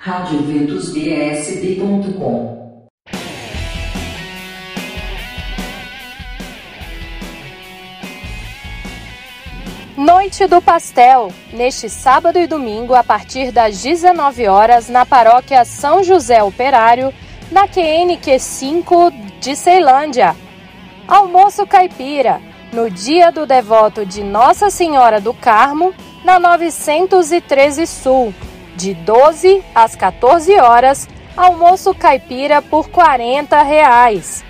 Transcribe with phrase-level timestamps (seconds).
[0.00, 2.78] radioventusbsb.com
[9.96, 16.04] Noite do Pastel, neste sábado e domingo, a partir das 19 horas, na paróquia São
[16.04, 17.12] José Operário,
[17.50, 19.10] na QNQ 5
[19.40, 20.36] de Ceilândia.
[21.08, 22.40] Almoço caipira,
[22.72, 25.92] no dia do devoto de Nossa Senhora do Carmo,
[26.24, 28.32] na 913 Sul,
[28.78, 34.44] de 12 às 14 horas, almoço caipira por 40 reais.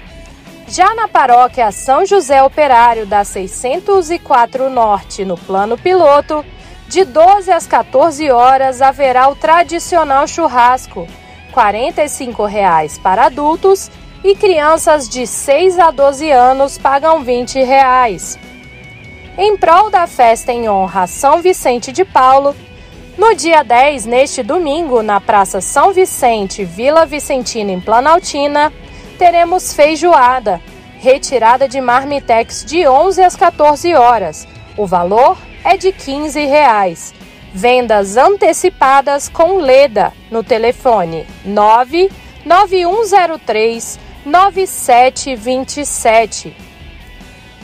[0.69, 6.45] Já na paróquia São José Operário da 604 Norte, no plano piloto,
[6.86, 11.08] de 12 às 14 horas haverá o tradicional churrasco,
[11.52, 13.91] 45 reais para adultos
[14.22, 18.38] e crianças de 6 a 12 anos pagam 20 reais.
[19.38, 22.55] Em prol da festa em honra a São Vicente de Paulo,
[23.18, 28.72] no dia 10, neste domingo, na Praça São Vicente, Vila Vicentina, em Planaltina,
[29.18, 30.60] teremos feijoada,
[31.00, 34.47] retirada de marmitex de 11 às 14 horas.
[34.77, 37.12] O valor é de 15 reais.
[37.52, 46.56] Vendas antecipadas com Leda no telefone 99103 9727.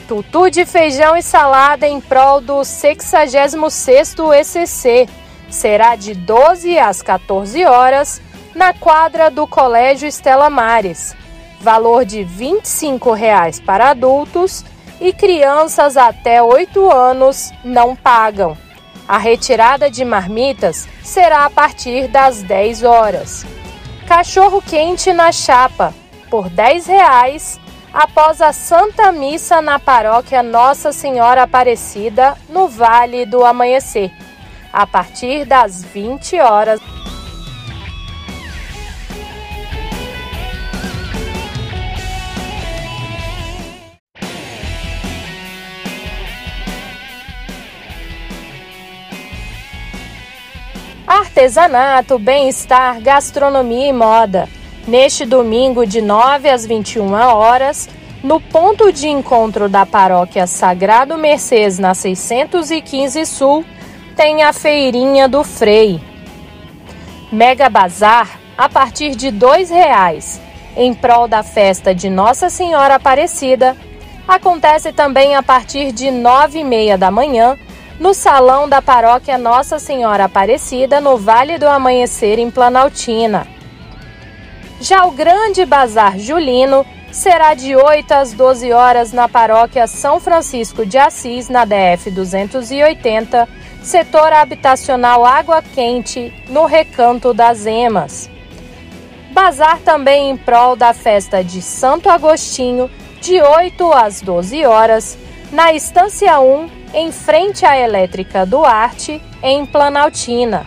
[0.09, 5.07] Tutu de feijão e salada em prol do 66º ECC.
[5.49, 8.21] Será de 12 às 14 horas
[8.55, 11.17] na quadra do Colégio Estela Mares.
[11.61, 14.65] Valor de 25 reais para adultos
[15.01, 18.57] e crianças até 8 anos não pagam.
[19.07, 23.47] A retirada de marmitas será a partir das 10 horas.
[24.07, 25.95] Cachorro quente na chapa
[26.31, 27.61] por 10 reais
[27.93, 34.11] após a Santa Missa na paróquia Nossa Senhora Aparecida, no Vale do Amanhecer,
[34.75, 36.81] a partir das 20 horas.
[51.07, 54.49] Artesanato, bem-estar, gastronomia e moda.
[54.89, 57.89] Neste domingo, de 9 às 21 horas,
[58.25, 63.65] no ponto de encontro da paróquia Sagrado Mercês, na 615 Sul,
[64.15, 66.01] tem a Feirinha do Frei.
[67.33, 70.41] Mega Bazar a partir de R$ 2,00,
[70.77, 73.77] em prol da festa de Nossa Senhora Aparecida.
[74.27, 77.59] Acontece também a partir de nove e meia da manhã
[77.99, 83.47] no salão da paróquia Nossa Senhora Aparecida, no Vale do Amanhecer, em Planaltina.
[84.81, 90.85] Já o Grande Bazar Julino será de 8 às 12 horas na paróquia São Francisco
[90.85, 93.49] de Assis, na DF 280,
[93.85, 98.31] setor habitacional Água Quente, no Recanto das Emas.
[99.31, 102.91] Bazar também em prol da festa de Santo Agostinho,
[103.21, 105.19] de 8 às 12 horas,
[105.53, 110.67] na Estância 1, em frente à Elétrica Duarte, em Planaltina.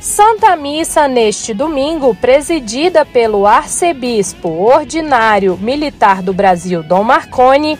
[0.00, 7.78] Santa Missa neste domingo, presidida pelo arcebispo ordinário militar do Brasil, Dom Marconi,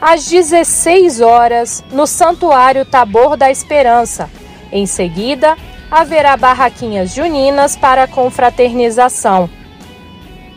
[0.00, 4.30] às 16 horas, no Santuário Tabor da Esperança.
[4.72, 5.56] Em seguida,
[5.90, 9.50] haverá barraquinhas juninas para confraternização.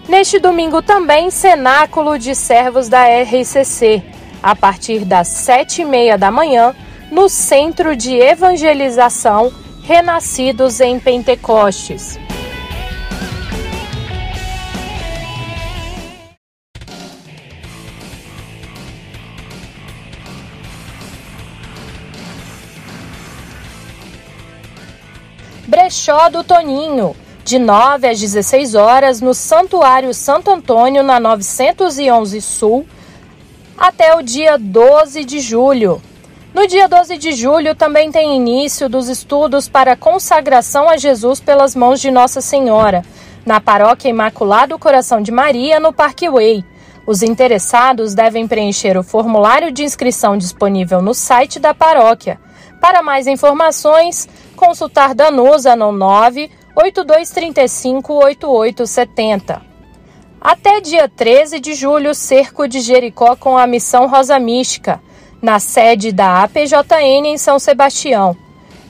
[0.09, 4.01] Neste domingo também, cenáculo de servos da RCC,
[4.41, 6.75] a partir das sete e meia da manhã,
[7.11, 9.53] no Centro de Evangelização
[9.83, 12.17] renascidos em Pentecostes.
[25.67, 27.15] Brechó do Toninho,
[27.49, 32.85] de 9 às 16 horas, no Santuário Santo Antônio, na 911 Sul,
[33.75, 35.99] até o dia 12 de julho.
[36.53, 41.75] No dia 12 de julho também tem início dos estudos para consagração a Jesus pelas
[41.75, 43.03] mãos de Nossa Senhora,
[43.43, 46.63] na Paróquia Imaculado Coração de Maria, no Parque Way.
[47.07, 52.39] Os interessados devem preencher o formulário de inscrição disponível no site da paróquia.
[52.79, 55.91] Para mais informações, consultar Danusa no
[56.79, 59.61] 98235 8870.
[60.39, 65.01] Até dia 13 de julho, Cerco de Jericó com a Missão Rosa Mística
[65.41, 68.35] na sede da APJN em São Sebastião.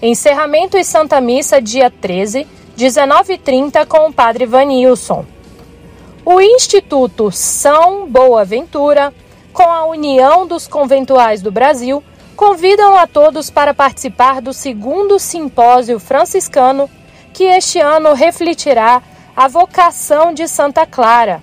[0.02, 2.46] Encerramento e Santa Missa dia 13,
[2.78, 5.26] 19h30 com o Padre Vanilson.
[6.24, 9.12] O Instituto São Boaventura,
[9.52, 12.04] com a União dos Conventuais do Brasil,
[12.36, 16.88] convidam a todos para participar do segundo simpósio franciscano,
[17.40, 19.02] que este ano refletirá
[19.34, 21.42] a vocação de Santa Clara.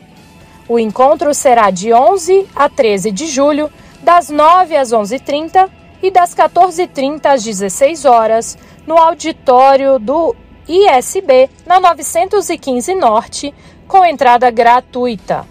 [0.68, 3.72] O encontro será de 11 a 13 de julho,
[4.02, 5.70] das 9 às 11h30
[6.02, 10.36] e das 14h30 às 16 horas, no auditório do
[10.68, 13.54] ISB, na 915 Norte,
[13.88, 15.46] com entrada gratuita.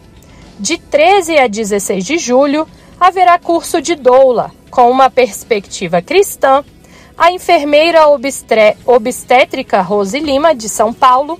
[0.60, 2.68] De 13 a 16 de julho,
[3.00, 6.64] haverá curso de doula, com uma perspectiva cristã.
[7.18, 8.10] A enfermeira
[8.86, 11.40] obstétrica Rose Lima, de São Paulo,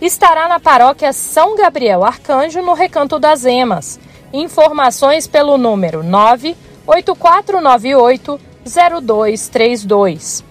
[0.00, 3.98] estará na paróquia São Gabriel Arcanjo, no Recanto das Emas.
[4.32, 10.44] Informações pelo número 98498 0232.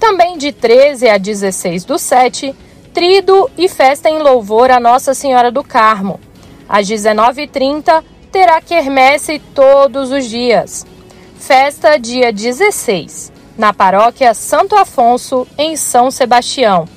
[0.00, 2.56] Também de 13 a 16 do 7,
[2.94, 6.18] trido e festa em louvor a Nossa Senhora do Carmo.
[6.66, 8.02] Às 19h30,
[8.32, 10.86] terá quermesse todos os dias.
[11.46, 16.88] Festa dia 16, na paróquia Santo Afonso, em São Sebastião.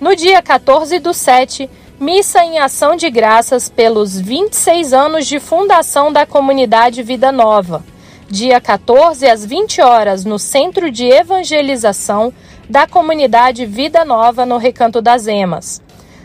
[0.00, 1.70] No dia 14 do 7,
[2.00, 7.84] missa em ação de graças pelos 26 anos de fundação da comunidade Vida Nova.
[8.28, 12.34] Dia 14 às 20 horas no Centro de Evangelização
[12.68, 15.80] da comunidade Vida Nova no Recanto das Emas.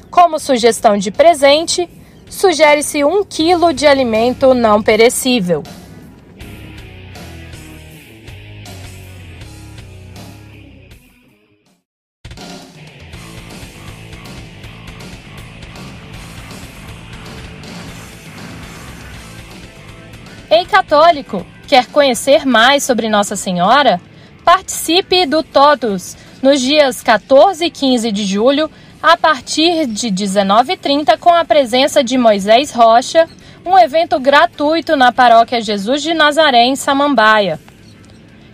[0.10, 1.88] Como sugestão de presente,
[2.28, 5.62] sugere-se um quilo de alimento não perecível.
[20.52, 24.02] Ei católico, quer conhecer mais sobre Nossa Senhora?
[24.44, 28.68] Participe do Todos nos dias 14 e 15 de julho,
[29.00, 33.30] a partir de 19h30, com a presença de Moisés Rocha,
[33.64, 37.60] um evento gratuito na Paróquia Jesus de Nazaré, em Samambaia.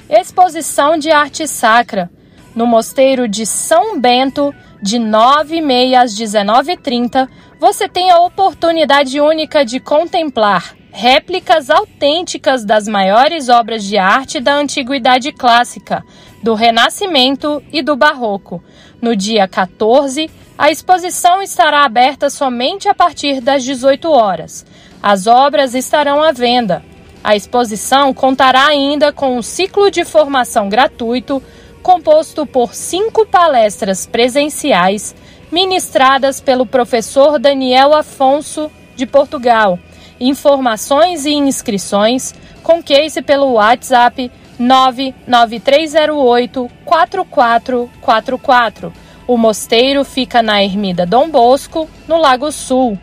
[0.09, 2.09] Exposição de arte sacra
[2.53, 9.79] no Mosteiro de São Bento, de 9h30 às 19h30, você tem a oportunidade única de
[9.79, 16.01] contemplar réplicas autênticas das maiores obras de arte da Antiguidade Clássica,
[16.41, 18.63] do Renascimento e do Barroco.
[19.01, 24.65] No dia 14, a exposição estará aberta somente a partir das 18 horas.
[25.03, 26.81] As obras estarão à venda.
[27.21, 31.43] A exposição contará ainda com um ciclo de formação gratuito
[31.83, 35.13] composto por cinco palestras presenciais
[35.51, 39.77] ministradas pelo professor Daniel Afonso de Portugal
[40.19, 42.33] informações e inscrições
[42.63, 48.93] com case pelo WhatsApp 99308 4444.
[49.27, 52.97] O mosteiro fica na Ermida Dom Bosco, no Lago Sul.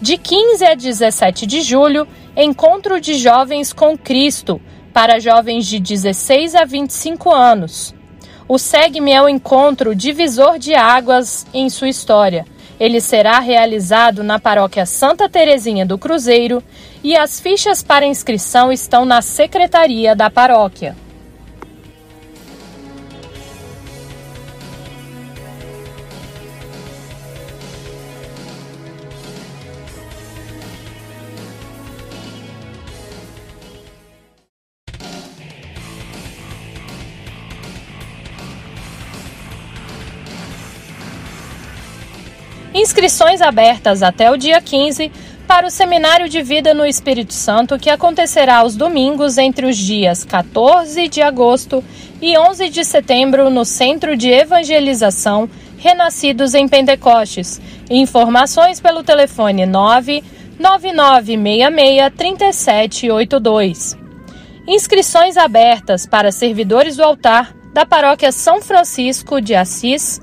[0.00, 2.06] De 15 a 17 de julho,
[2.36, 4.60] encontro de jovens com Cristo
[4.92, 7.94] para jovens de 16 a 25 anos.
[8.48, 12.44] O SEGME é o encontro divisor de águas em sua história
[12.82, 16.60] ele será realizado na paróquia Santa Terezinha do Cruzeiro
[17.00, 20.96] e as fichas para inscrição estão na secretaria da paróquia.
[42.82, 45.12] Inscrições abertas até o dia 15
[45.46, 50.24] para o Seminário de Vida no Espírito Santo, que acontecerá aos domingos entre os dias
[50.24, 51.84] 14 de agosto
[52.20, 55.48] e 11 de setembro no Centro de Evangelização
[55.78, 57.60] Renascidos em Pentecostes.
[57.88, 63.96] Informações pelo telefone 99966 3782.
[64.66, 70.20] Inscrições abertas para servidores do altar da Paróquia São Francisco de Assis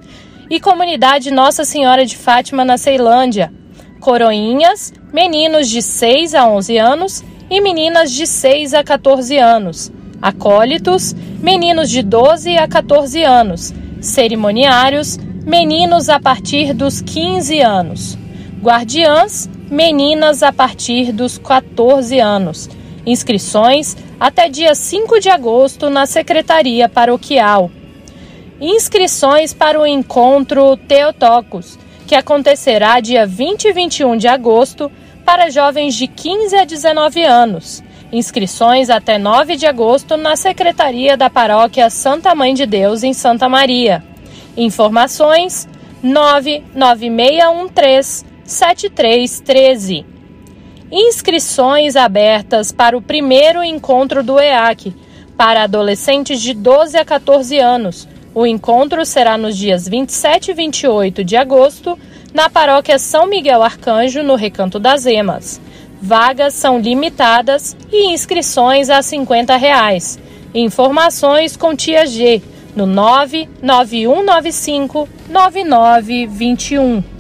[0.50, 3.53] e comunidade Nossa Senhora de Fátima na Ceilândia.
[4.00, 9.91] Coroinhas, meninos de 6 a 11 anos e meninas de 6 a 14 anos.
[10.22, 13.74] Acólitos, meninos de 12 a 14 anos.
[14.01, 18.18] Cerimoniários, meninos a partir dos 15 anos.
[18.62, 22.70] Guardiãs, meninas a partir dos 14 anos.
[23.06, 27.70] Inscrições até dia 5 de agosto na Secretaria Paroquial
[28.59, 34.91] inscrições para o encontro Teotocos, que acontecerá dia 20 e 21 de agosto
[35.23, 37.83] para jovens de 15 a 19 anos.
[38.11, 43.47] Inscrições até 9 de agosto na Secretaria da Paróquia Santa Mãe de Deus, em Santa
[43.47, 44.03] Maria.
[44.57, 45.69] Informações
[46.01, 50.05] 99613 7313.
[50.91, 54.91] Inscrições abertas para o primeiro encontro do EAC
[55.37, 58.07] para adolescentes de 12 a 14 anos.
[58.33, 61.98] O encontro será nos dias 27 e 28 de agosto,
[62.33, 65.62] na paróquia São Miguel Arcanjo, no Recanto das Emas.
[66.01, 70.17] Vagas são limitadas e inscrições a 50 reais.
[70.53, 72.41] Informações com tia G
[72.75, 77.18] no 99195 9921.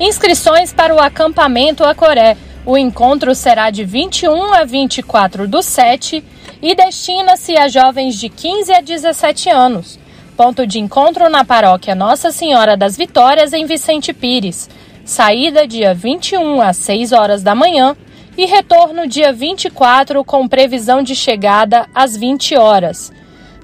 [0.00, 2.36] Inscrições para o acampamento Acoré.
[2.64, 6.22] O encontro será de 21 a 24 do 7
[6.62, 9.98] e destina-se a jovens de 15 a 17 anos.
[10.36, 14.70] Ponto de encontro na paróquia Nossa Senhora das Vitórias, em Vicente Pires.
[15.04, 17.96] Saída dia 21 às 6 horas da manhã
[18.36, 23.10] e retorno dia 24 com previsão de chegada às 20 horas.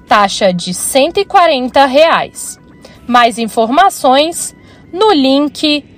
[0.08, 2.58] Taxa de 140 reais.
[3.06, 4.56] Mais informações
[4.92, 5.93] no link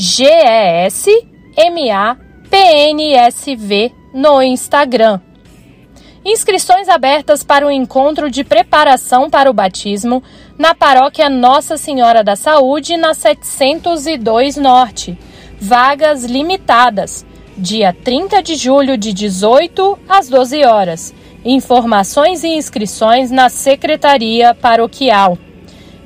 [0.00, 1.12] GESMAPNSV
[4.14, 5.20] no Instagram.
[6.24, 10.22] Inscrições abertas para o encontro de preparação para o batismo
[10.56, 15.18] na paróquia Nossa Senhora da Saúde, na 702 Norte.
[15.60, 17.26] Vagas limitadas.
[17.54, 21.12] Dia 30 de julho, de 18 às 12 horas.
[21.44, 25.36] Informações e inscrições na Secretaria Paroquial.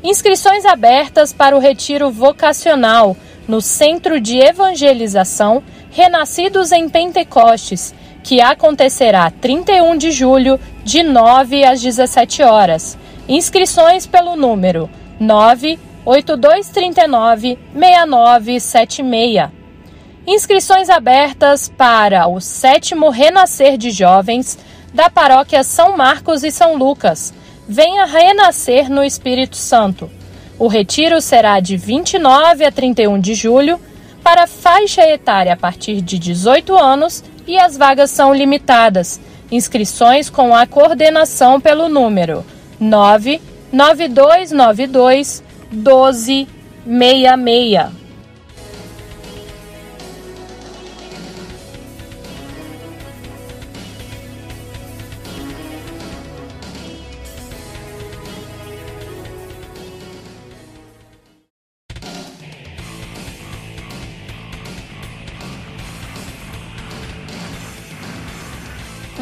[0.02, 9.30] Inscrições abertas para o Retiro Vocacional no Centro de Evangelização Renascidos em Pentecostes, que acontecerá
[9.30, 12.98] 31 de julho, de 9 às 17 horas.
[13.28, 19.50] Inscrições pelo número 98239 6976.
[20.26, 24.58] Inscrições abertas para o sétimo Renascer de Jovens
[24.92, 27.32] da Paróquia São Marcos e São Lucas.
[27.68, 30.10] Venha renascer no Espírito Santo.
[30.58, 33.78] O retiro será de 29 a 31 de julho
[34.22, 39.20] para faixa etária a partir de 18 anos e as vagas são limitadas.
[39.50, 42.46] Inscrições com a coordenação pelo número
[42.80, 48.03] 99292 1266.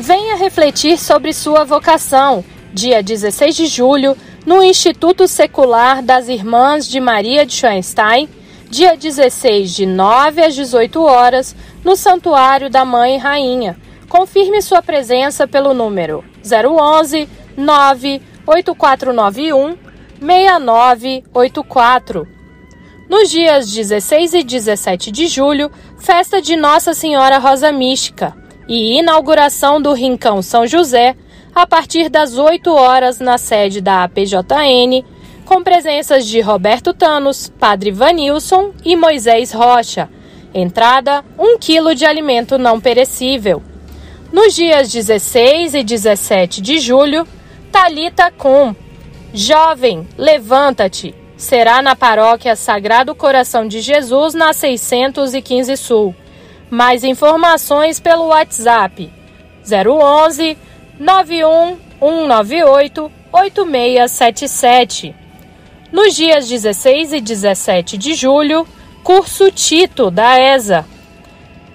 [0.02, 2.44] Venha refletir sobre sua vocação.
[2.75, 8.28] Dia 16 de julho, no Instituto Secular das Irmãs de Maria de Schoenstein.
[8.68, 11.54] Dia 16, de 9 às 18 horas,
[11.85, 13.76] no Santuário da Mãe Rainha.
[14.09, 19.76] Confirme sua presença pelo número 011 98491
[20.21, 22.26] 6984.
[23.09, 28.41] Nos dias 16 e 17 de julho, festa de Nossa Senhora Rosa Mística
[28.72, 31.14] e inauguração do Rincão São José
[31.54, 35.04] a partir das 8 horas na sede da APJN,
[35.44, 40.08] com presenças de Roberto Tanos, Padre Vanilson e Moisés Rocha.
[40.54, 43.62] Entrada: 1 kg de alimento não perecível.
[44.32, 47.28] Nos dias 16 e 17 de julho,
[47.70, 48.74] Talita Com.
[49.34, 51.14] Jovem, levanta-te.
[51.36, 56.14] Será na paróquia Sagrado Coração de Jesus, na 615 Sul.
[56.72, 59.12] Mais informações pelo WhatsApp
[59.62, 60.56] 011
[60.98, 65.14] 91198 8677.
[65.92, 68.66] Nos dias 16 e 17 de julho,
[69.04, 70.86] curso Tito da ESA.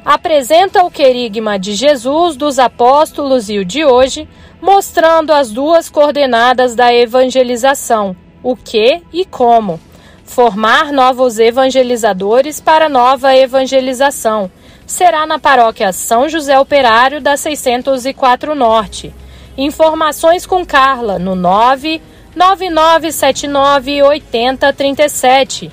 [0.03, 4.27] Apresenta o querigma de Jesus dos apóstolos e o de hoje,
[4.59, 9.79] mostrando as duas coordenadas da evangelização: o que e como.
[10.25, 14.49] Formar novos evangelizadores para nova evangelização
[14.87, 19.13] será na paróquia São José Operário da 604 Norte.
[19.57, 25.69] Informações com Carla no 99979 8037.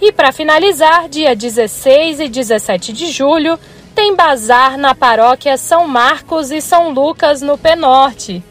[0.00, 3.58] E para finalizar, dia 16 e 17 de julho,
[3.94, 8.44] tem bazar na paróquia São Marcos e São Lucas no Penorte.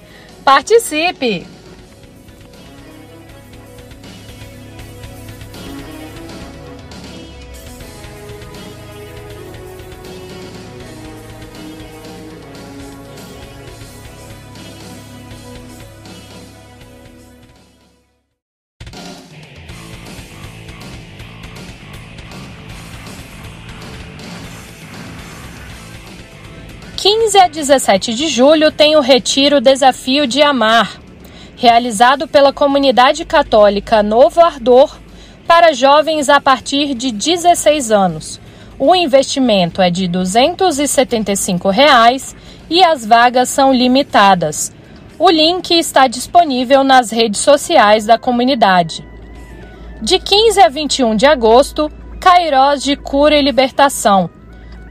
[0.44, 1.53] Participe!
[27.04, 31.02] 15 a 17 de julho tem o Retiro Desafio de Amar,
[31.58, 34.98] realizado pela comunidade católica Novo Ardor
[35.46, 38.40] para jovens a partir de 16 anos.
[38.80, 42.34] O investimento é de 275 reais
[42.70, 44.72] e as vagas são limitadas.
[45.20, 49.06] O link está disponível nas redes sociais da comunidade.
[50.02, 51.92] De 15 a 21 de agosto,
[52.22, 54.30] Cairós de Cura e Libertação.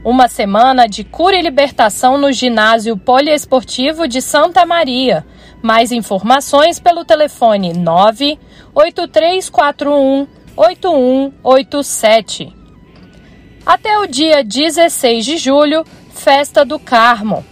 [0.03, 5.25] Uma semana de cura e libertação no ginásio poliesportivo de Santa Maria.
[5.61, 12.53] Mais informações pelo telefone 98341 8187.
[13.65, 17.45] Até o dia 16 de julho, Festa do Carmo.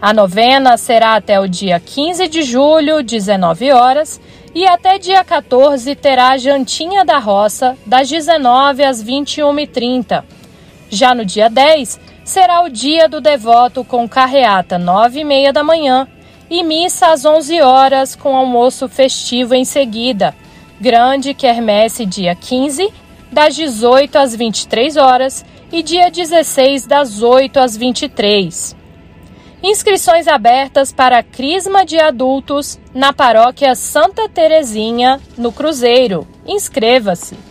[0.00, 4.18] A novena será até o dia 15 de julho, 19 horas,
[4.54, 10.37] e até dia 14 terá a Jantinha da Roça, das 19 às 21h30.
[10.90, 15.62] Já no dia 10, será o dia do devoto com carreata 9 e meia da
[15.62, 16.08] manhã
[16.50, 20.34] e missa às 11 horas com almoço festivo em seguida.
[20.80, 22.92] Grande quermesse dia 15,
[23.30, 28.76] das 18 às 23 horas e dia 16 das 8 às 23.
[29.62, 36.26] Inscrições abertas para Crisma de Adultos na Paróquia Santa Terezinha, no Cruzeiro.
[36.46, 37.47] Inscreva-se!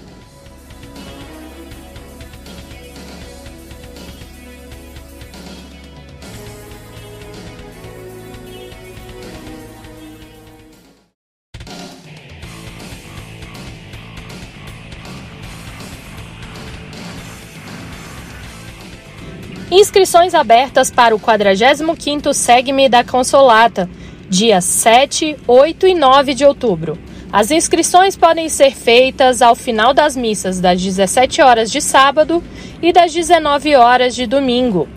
[19.80, 23.88] Inscrições abertas para o 45º Segme da Consolata,
[24.28, 26.98] dia 7, 8 e 9 de outubro.
[27.32, 32.44] As inscrições podem ser feitas ao final das missas das 17 horas de sábado
[32.82, 34.90] e das 19 horas de domingo.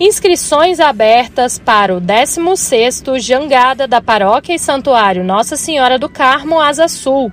[0.00, 6.88] Inscrições abertas para o 16º Jangada da Paróquia e Santuário Nossa Senhora do Carmo Asa
[6.88, 7.30] Sul,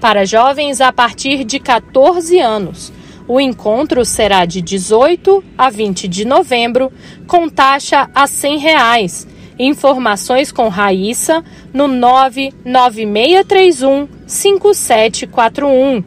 [0.00, 2.99] para jovens a partir de 14 anos
[3.30, 6.92] o encontro será de 18 a 20 de novembro,
[7.28, 9.24] com taxa a 100 reais.
[9.56, 16.02] Informações com Raíssa no 99631 5741.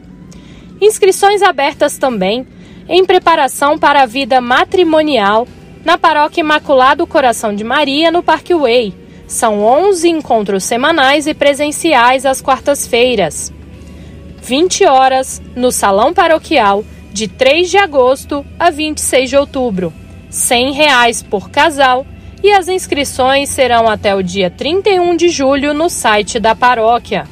[0.82, 2.46] Inscrições abertas também
[2.86, 5.48] em preparação para a vida matrimonial
[5.82, 8.92] na Paróquia Imaculado Coração de Maria, no Parque Way.
[9.26, 13.50] São 11 encontros semanais e presenciais às quartas-feiras.
[14.42, 19.92] 20 horas no Salão Paroquial de 3 de agosto a 26 de outubro,
[20.28, 22.04] 100 reais por casal
[22.42, 27.28] e as inscrições serão até o dia 31 de julho no site da paróquia.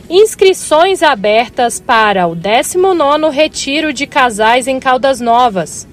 [0.10, 5.88] Inscrições abertas para o 19º Retiro de Casais em Caldas Novas.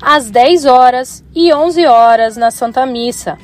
[0.00, 3.38] às 10 horas e 11 horas na Santa Missa.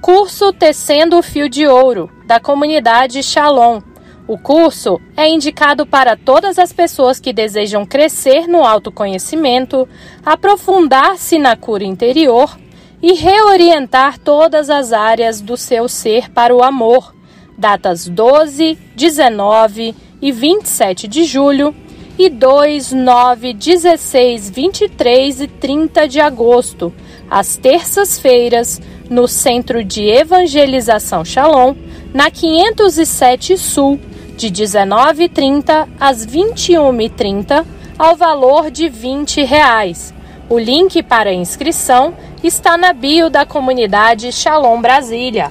[0.00, 3.80] Curso Tecendo o Fio de Ouro, da comunidade Shalom,
[4.28, 9.88] o curso é indicado para todas as pessoas que desejam crescer no autoconhecimento,
[10.24, 12.58] aprofundar-se na cura interior
[13.00, 17.14] e reorientar todas as áreas do seu ser para o amor.
[17.56, 21.72] Datas 12, 19 e 27 de julho
[22.18, 26.92] e 2, 9, 16, 23 e 30 de agosto,
[27.30, 31.76] às terças-feiras, no Centro de Evangelização Shalom,
[32.12, 34.00] na 507 Sul
[34.36, 37.64] de 19h30 às 21h30,
[37.98, 40.12] ao valor de 20 reais.
[40.48, 45.50] O link para inscrição está na bio da comunidade Shalom Brasília.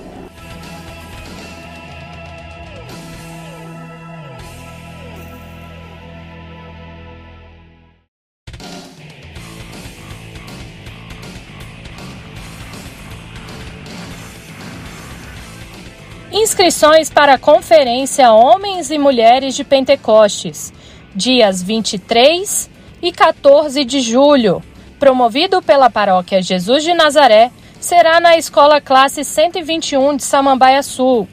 [16.31, 20.73] Inscrições para a Conferência Homens e Mulheres de Pentecostes,
[21.15, 22.67] dias 23
[23.01, 24.63] e 14 de julho
[24.99, 31.27] promovido pela Paróquia Jesus de Nazaré, será na Escola Classe 121 de Samambaia Sul,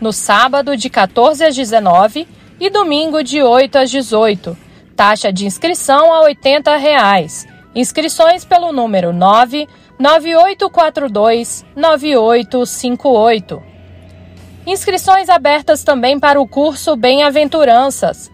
[0.00, 2.28] no sábado de 14 às 19
[2.60, 4.56] e domingo de 8 às 18.
[4.94, 7.44] Taxa de inscrição a 80 reais.
[7.74, 13.75] Inscrições pelo número 99842 9858.
[14.66, 18.32] Inscrições abertas também para o curso Bem-aventuranças.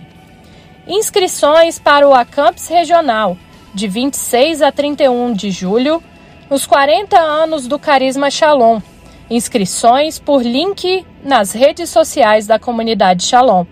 [0.86, 3.36] Inscrições para o Acamps Regional,
[3.74, 6.00] de 26 a 31 de julho,
[6.48, 8.80] nos 40 anos do Carisma Shalom.
[9.28, 13.66] Inscrições por link nas redes sociais da comunidade Shalom.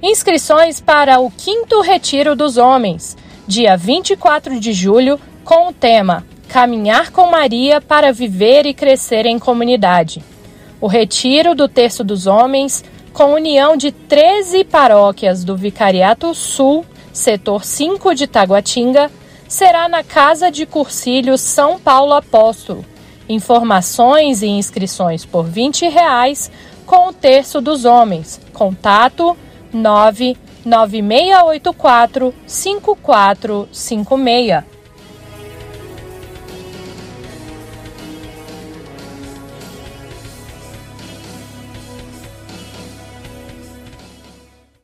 [0.00, 3.16] Inscrições para o quinto Retiro dos Homens,
[3.48, 5.18] dia 24 de julho,
[5.50, 10.22] com o tema Caminhar com Maria para viver e crescer em comunidade.
[10.80, 17.64] O Retiro do Terço dos Homens com união de 13 paróquias do Vicariato Sul, setor
[17.64, 19.10] 5 de Taguatinga,
[19.48, 22.84] será na Casa de Cursilho São Paulo Apóstolo.
[23.28, 26.48] Informações e inscrições por 20 reais,
[26.86, 28.40] com o terço dos homens.
[28.52, 29.36] Contato
[29.72, 34.79] 99684 5456.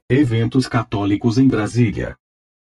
[0.08, 2.16] Eventos católicos em Brasília